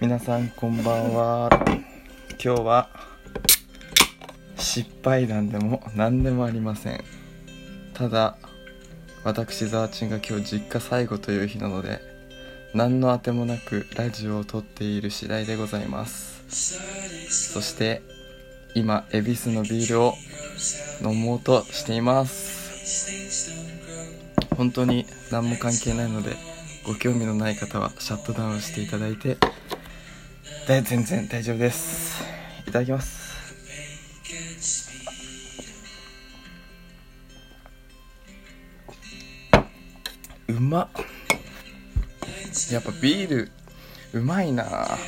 [0.00, 1.50] 皆さんこんばんは。
[2.42, 2.88] 今日は
[4.56, 7.04] 失敗談でも何でもありません。
[7.92, 8.38] ただ
[9.24, 12.00] 私ザワチンが今日実家最後という日なので
[12.72, 17.52] 何のあてもなくラジオを撮っている次第でございます。
[17.52, 18.00] そして
[18.74, 20.14] 今恵比寿のビールを
[21.04, 23.50] 飲もうとしています。
[24.56, 26.36] 本当に何も関係ないので
[26.86, 29.36] ご興味のない方はシャットダウンしていただいて
[30.66, 32.22] で全然大丈夫です。
[32.66, 33.20] いただきます。
[40.48, 40.88] うまっ。
[42.72, 43.52] やっぱビール
[44.12, 44.98] うまいな。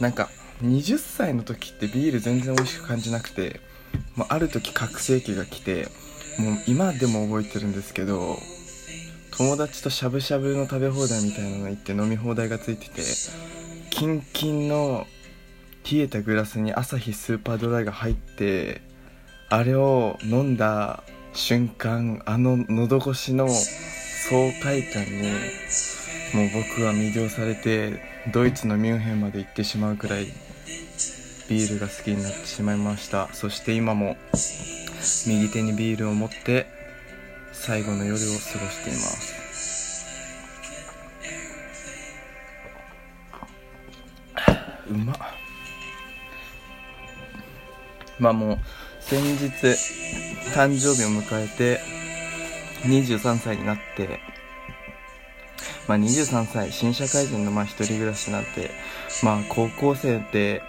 [0.00, 0.28] なんか
[0.62, 3.60] 20歳の時ってビール全然美味しく感じなくて、
[4.16, 5.88] まあ、ある時覚醒期が来て
[6.38, 8.38] もう今でも覚えてるんですけど
[9.36, 13.02] 友達としゃぶしゃぶの食べ放題みたいなの行って飲み放題がついてて
[13.98, 15.08] キンキンの
[15.90, 18.80] 冷えたグラスにアサヒスーパードライが入って
[19.48, 25.22] あれを飲んだ瞬間あの喉越しの爽快感に
[26.32, 28.00] もう僕は魅了されて
[28.32, 30.26] ドイツのミュンヘンまで行ってしまうくらい
[31.48, 33.28] ビールが好きになってしまいました。
[33.32, 34.16] そして今も
[35.26, 36.66] 右手にビールを持って
[37.52, 38.30] 最後の夜を過ご
[38.70, 39.47] しています。
[44.90, 45.16] うま
[48.18, 48.58] まあもう
[49.00, 49.46] 先日
[50.54, 51.80] 誕生日を迎えて
[52.82, 54.20] 23歳になって
[55.86, 58.70] まあ23歳新社会人のまあ一人暮らしなんて
[59.22, 60.62] まあ高校生で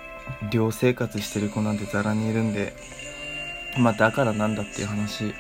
[0.51, 2.73] 寮生活してる子なんてザラにいるんで
[3.77, 5.33] まあだからなんだっていう話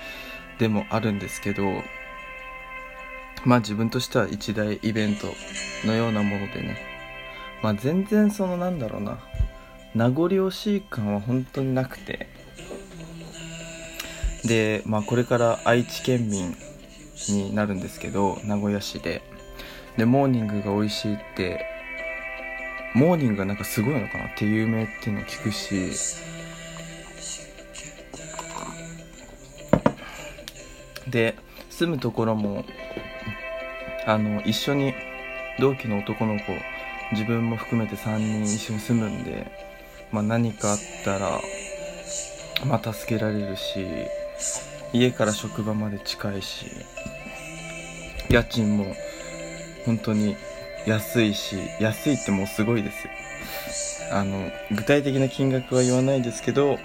[0.57, 1.63] でもあるんですけど
[3.45, 5.33] まあ自分としては一大イベント
[5.85, 6.88] のようなものでね
[7.61, 9.19] まあ全然そのなんだろうな。
[9.95, 12.27] 名残惜しい感は本当になくて。
[14.45, 16.55] でまあこれから愛知県民
[17.29, 19.21] になるんですけど名古屋市で。
[19.97, 21.65] でモーニングが美味しいって。
[22.95, 25.91] モーニングがなんかすごいのかなって有名っていうのを聞くし。
[31.07, 31.35] で
[31.69, 32.65] 住むところも
[34.05, 34.93] あの一緒に
[35.59, 36.43] 同期の男の子
[37.11, 39.47] 自分も含めて3人一緒に住むんで、
[40.11, 41.41] まあ、何かあったら、
[42.65, 43.85] まあ、助けられるし
[44.93, 46.65] 家から職場まで近いし
[48.29, 48.95] 家賃も
[49.85, 50.35] 本当に
[50.85, 53.13] 安いし安いってもうすごいですよ。
[54.11, 56.79] あの具体的な金額は言わないですけど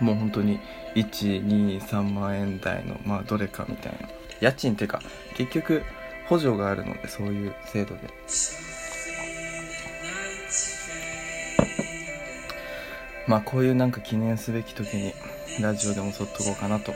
[0.00, 0.58] もう本当に
[0.96, 4.08] 123万円台のまあどれかみたいな。
[4.40, 5.00] 家賃っていうか
[5.36, 5.82] 結局
[6.28, 8.02] 補助があるのでそういう制度で。
[13.28, 15.12] まあこういうなんか記念すべき時に
[15.60, 16.92] ラジオでも撮っとこうかなと。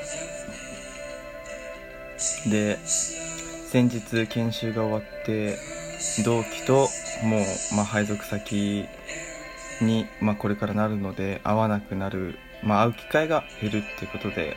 [2.48, 5.56] で先日研修が終わって
[6.24, 6.88] 同期と
[7.24, 8.86] もう、まあ、配属先
[9.80, 14.56] に、まあ、これからなるので会わなくなる、まあ、会う機会が減るっていうことで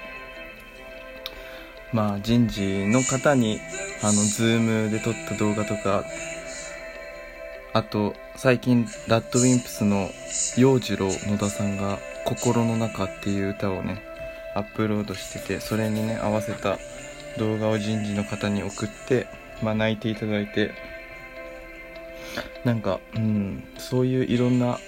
[1.92, 3.60] まあ人事の方に
[4.04, 6.04] あのズームで撮った動画とか
[7.76, 10.10] あと最近ラッドウィンプスの
[10.58, 14.02] 陽次郎野田さんが「心の中」っていう歌をね
[14.56, 16.80] アップロードしててそれにね合わせた
[17.38, 19.28] 動画を人事の方に送って
[19.62, 20.72] まあ泣いていただいて
[22.64, 24.80] なんかうんそういういろんな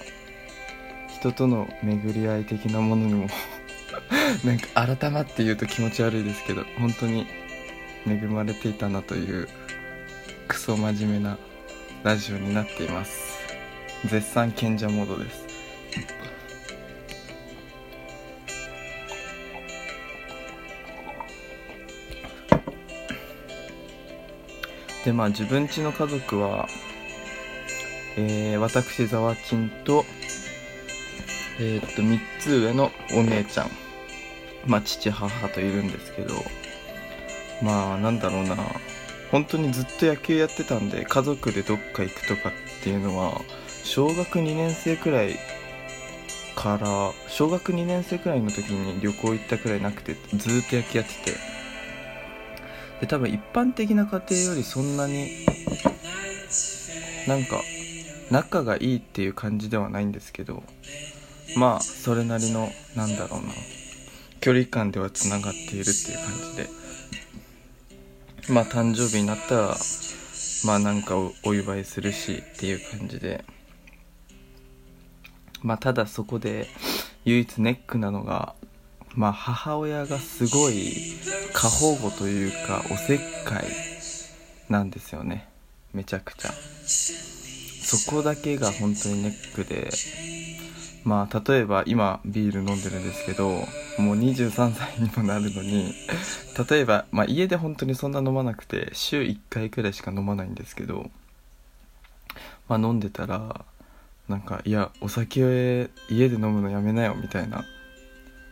[1.10, 3.26] 人との巡り合い的なものにも
[4.44, 7.26] なんか改まって言うと気持ち悪いですけど本当に
[8.06, 9.46] 恵まれていたなという
[10.46, 11.36] クソ真面目な
[12.04, 13.38] ラジオになっています。
[14.06, 15.46] 絶賛賢者モードです。
[25.04, 26.68] でまあ自分家の家族は、
[28.16, 30.04] えー、私ざわちんと
[31.58, 33.70] えー、っと3つ上のお姉ちゃん。
[34.66, 36.34] まあ父母といるんですけど
[37.60, 38.56] まあなんだろうな。
[39.30, 42.52] 本当にずっと野球やってたんで家族でどっか行くとかっ
[42.82, 43.40] ていうのは
[43.84, 45.38] 小学2年生くらい
[46.54, 51.58] から小学2年生くらいの時に旅行行ったくらいなくてずっと野球やってて。
[53.00, 55.30] で多分一般的な家庭よりそんなに
[57.26, 57.60] なんか
[58.30, 60.62] 仲がいいっていう感じではないんですけど
[61.56, 63.52] まあそれなりのなんだろうな
[64.40, 66.87] 距離感ではつながっているっていう感じで。
[68.50, 69.76] まあ誕生日になったら
[70.64, 73.44] まあなんかお祝いするしっていう感じで。
[75.62, 76.68] まあただそこで
[77.24, 78.54] 唯一ネックなのが
[79.14, 80.92] まあ母親がすごい
[81.52, 83.64] 過保護というかおせっかい
[84.68, 85.48] なんですよね。
[85.92, 86.52] めちゃくちゃ。
[86.52, 89.90] そこだけが本当にネックで
[91.08, 95.94] まあ例えば今ビール飲んでるんですけどもう23歳にもなるのに
[96.70, 101.10] 例えば、まあ、家で本当にそんな飲まなくて週1回くらいしか飲まないんですけど
[102.68, 103.64] まあ飲んでたら
[104.28, 105.48] なんかいやお酒を
[106.10, 107.64] 家で飲むのやめなよみたいな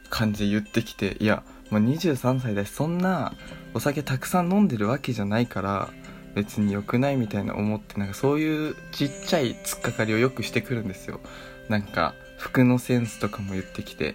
[0.08, 3.34] 感じで言ってきていやもう23歳だしそんな
[3.74, 5.90] お酒たくさん飲んでるわけじゃないから
[6.34, 11.20] 別に良くないみたいな思ってなんかそういうちっちゃい突っかかりをよくしてくるんですよ。
[11.68, 14.14] なんか服のセンスとかも言ってきて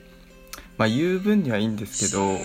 [0.78, 2.38] まあ言う分にはいいんですけど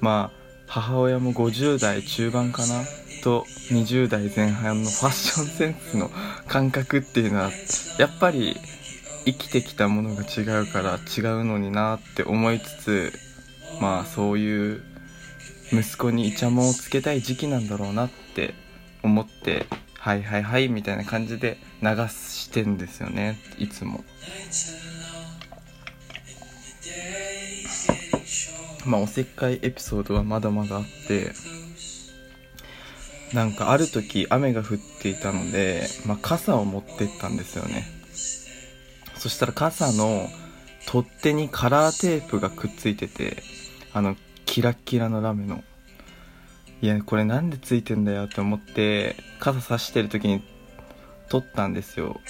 [0.00, 2.84] まあ母親も50代中盤かな
[3.22, 6.10] と20代前半のファッションセンスの
[6.46, 7.50] 感覚っていうのは
[7.98, 8.56] やっぱり
[9.24, 13.12] 生きてきたものが違うから違うのになって思いつつ
[13.80, 14.82] まあそういう
[15.72, 18.54] 息子にイチャモンをつけたい時期なんだろうなって
[19.02, 19.66] 思って
[20.08, 23.38] はいはいはいみたいな感じで流してんですよね。
[23.58, 24.02] いつも。
[28.86, 31.32] まあおせっかいエピソードはまだまだあって。
[33.34, 37.84] なんかある時雨が降っていたので、まあ、傘を持ってったんですよね。
[39.18, 40.26] そしたら傘の
[40.86, 43.42] 取っ手にカラーテープがくっついてて
[43.92, 44.16] あの
[44.46, 45.62] キラッキラのラメの。
[46.80, 50.42] いやこれなんでついてんだよって思って傘さしてる時に
[51.28, 52.20] 撮ったんですよ。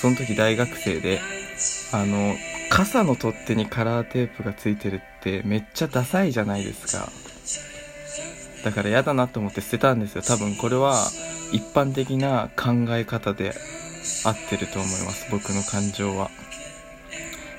[0.00, 1.20] その時大学生で。
[1.92, 2.34] あの
[2.68, 7.08] 傘の取っ手にカラーテープがついてるってめっちゃダサいじゃないですか。
[8.64, 10.22] だから嫌だなと思って捨てたんですよ。
[10.22, 11.06] 多分これは
[11.52, 13.54] 一般的な考え方で
[14.24, 15.30] 合ってると思います。
[15.30, 16.28] 僕の感情は。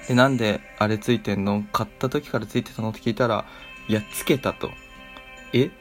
[0.07, 1.63] でなんであれついてんの？
[1.71, 2.89] 買った時からついてたの？
[2.89, 3.45] って聞いたら
[3.87, 4.69] いやつけたと。
[5.53, 5.71] え？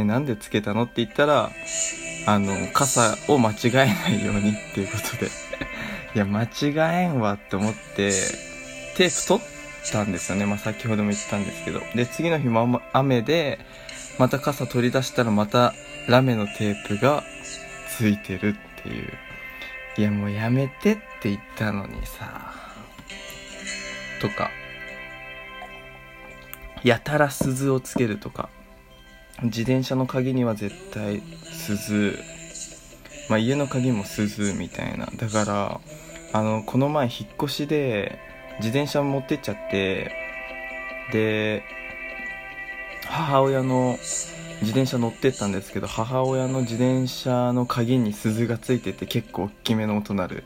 [0.00, 0.84] えなんでつけたの？
[0.84, 1.50] って言ったら
[2.26, 5.30] あの傘を間違えないようにっていうことで。
[6.14, 6.48] いや間違
[7.04, 8.10] えんわって思って
[8.96, 10.46] テープ取ったんですよね。
[10.46, 11.80] まあ先ほども言ったんですけど。
[11.94, 13.60] で次の日も雨で
[14.18, 15.72] また傘取り出したらまた
[16.08, 17.22] ラメのテープが
[17.96, 19.12] ついてるっていう。
[19.96, 22.54] いやもうやめてって言ったのにさ。
[24.20, 24.50] とか。
[26.82, 28.48] やたら鈴をつけるとか。
[29.42, 31.22] 自転車の鍵には絶対
[31.52, 32.18] 鈴。
[33.28, 35.06] まあ家の鍵も鈴みたいな。
[35.06, 35.80] だから
[36.32, 38.18] あのこの前引っ越しで
[38.58, 40.12] 自転車持ってっちゃって
[41.12, 41.62] で
[43.06, 43.98] 母親の
[44.60, 50.44] 自転車乗ってったんですけど母親の自転車の鍵に鈴がついてて結構大きめの音鳴る。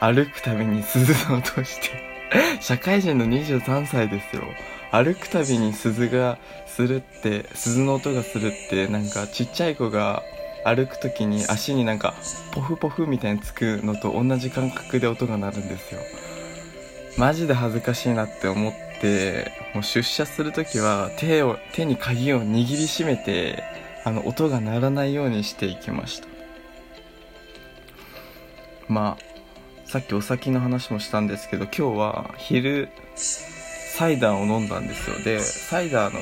[0.00, 2.16] 歩くたびに鈴の音して。
[2.60, 4.42] 社会人の23歳ですよ。
[4.96, 10.22] 歩くたびに鈴がするって鈴の音がするってなんかちっちゃい子が
[10.64, 12.14] 歩く時に足になんか
[12.52, 16.00] ポフポフみたいにつくのと同じ感覚で音が鳴るんですよ。
[17.18, 18.72] マジで恥ずかしいなって思っ
[19.02, 23.64] てもう出社する時は手を手に鍵を握りしめて
[24.02, 26.28] あの音が鳴らないようにしていきました。
[28.88, 29.24] まあ
[29.84, 32.88] さっきお酒の話もしたんですけど今日は昼
[33.96, 35.18] サイダーを飲んだんですよ。
[35.24, 36.20] でサイダーの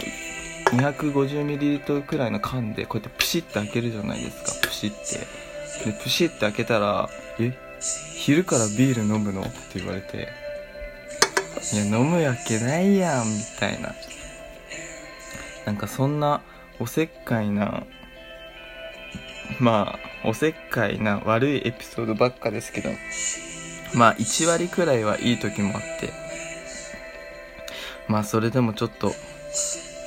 [0.81, 4.69] 250ml くらいの缶でこうやってプシッて開けるじゃないですか。
[4.69, 5.91] プシッて。
[5.91, 7.09] でプシッて開けたら
[7.41, 7.53] 「え
[8.15, 10.29] 昼からビール飲むの?」って言われて
[11.75, 13.93] 「いや飲むわけないやん」みたいな。
[15.67, 16.43] なんかそんな
[16.79, 17.85] おせっかいな
[19.59, 22.91] まあおせっかいな悪いエピソードばっかですけど。
[23.95, 26.24] まあ1割くらいはいい時もあって。
[28.09, 29.11] まあそれでもちょっと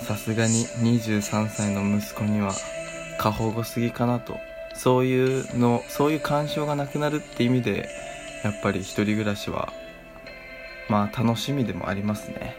[0.03, 2.53] さすがに23歳の息子には
[3.19, 4.37] 過保護すぎかなと。
[4.77, 7.89] そういうのそういう干渉がなくなるって意味で
[8.43, 9.73] やっぱり一人暮らしは
[10.87, 12.55] まあ楽しみでもありますね。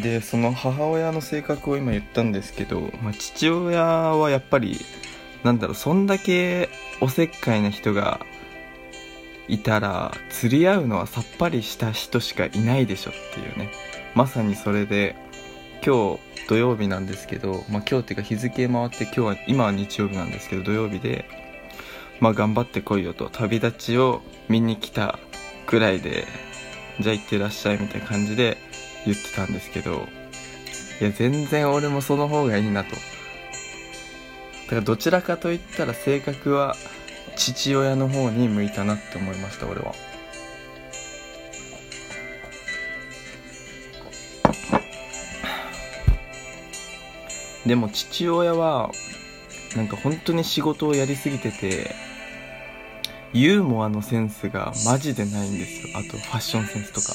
[0.00, 4.80] でその母親の性格を今言ったんですけど、まあ、父親はやっぱり
[5.42, 6.70] なんだろうそんだけ
[7.00, 8.24] おせっかいな人が
[9.48, 13.70] いたら釣り合うのはさっぱりした人しかいないでしょっていうね。
[14.14, 15.16] まさにそれで
[15.84, 21.24] 今日土曜日なんですけど、まあ、今日っていうか日付回って今日は今は日曜日なんですけど土曜日で
[22.20, 23.28] まあ頑張ってこいよと。
[23.30, 25.18] 旅立ちを見に来た
[25.66, 26.26] くらいで
[27.00, 28.58] じゃあ行ってらっしゃいみたいな感じで
[29.04, 30.06] 言ってたんですけど
[31.00, 32.90] いや全然俺もその方がいいなと。
[32.94, 32.98] だ
[34.68, 36.76] からどちらかといったら性格は
[37.36, 39.94] 父親の方に向いたなって思いました俺は。
[47.66, 48.90] でも父親は
[49.76, 51.94] なんか本当に仕事をやりすぎてて
[53.32, 55.98] ユーモアのセンスがマジでないんですよ。
[55.98, 57.12] あとファッションセンスとか。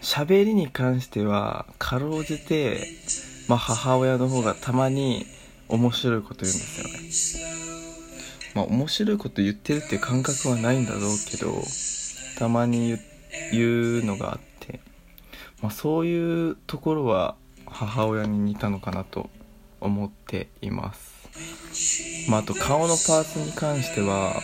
[0.00, 2.86] 喋りに関してはかろうじて、
[3.48, 5.26] まあ、母親の方がたまに
[5.68, 6.62] 面白いこと言うんで
[7.12, 7.55] すよね。
[8.56, 11.62] まあ面白いこと言ってるって感覚はないんだろうけど
[12.38, 12.96] たまに
[13.52, 14.80] 言うのがあって、
[15.60, 17.36] まあ、そういうところは
[17.66, 19.28] 母親に似たのかなと
[19.78, 22.30] 思っています。
[22.30, 24.40] まああと顔のパーツに関しては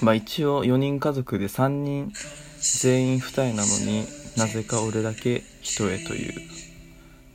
[0.00, 2.12] まあ一応4人家族で3人
[2.60, 4.06] 全員二重なのに
[4.36, 6.34] なぜか俺だけ一重という。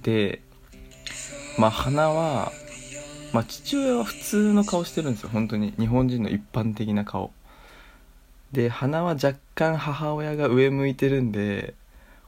[0.03, 0.41] で
[1.57, 2.53] まあ鼻は
[3.37, 5.71] まあ父親は普通の顔してるんですよ本当に。
[5.77, 7.31] 日本人の一般的な顔。
[8.51, 11.75] で鼻は若干母親が上向いてるんで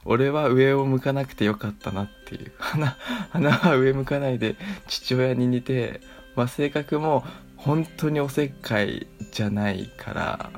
[0.04, 2.52] 俺は上を向かなくてよかったなっていう。
[2.58, 2.96] 鼻
[3.30, 4.54] 鼻は上向かないで
[4.86, 6.00] 父親に似て、
[6.36, 7.24] まあ、性格も
[7.56, 10.50] 本当におせっかいじゃないから。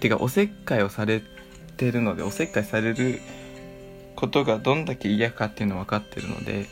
[0.00, 1.22] てかおせっかいをされ
[1.78, 3.20] てるのでおせっかいされる
[4.16, 6.66] ことがどんだけ嫌かっていうの分かってるので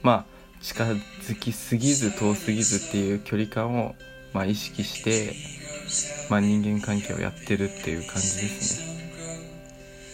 [0.00, 3.94] まあ近づきすぎず遠すぎずっていう距離感を、
[4.32, 5.34] まあ、意識して、
[6.30, 8.88] まあ、人間関係をやってるっていう感じですね。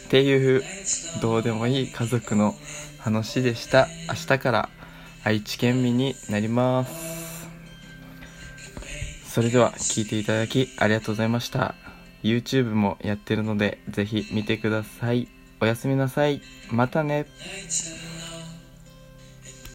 [0.07, 0.63] っていう
[1.23, 2.55] どうでもいい家族の
[2.99, 3.89] 話でした。
[4.09, 4.69] 明日から
[5.25, 7.49] 愛知県民になります。
[9.27, 11.75] それでは聞いていただきありがとうございました。
[12.23, 15.27] YouTube もやってるのでぜひ見てください。
[15.61, 16.41] おやすみなさい。
[16.71, 17.27] またね。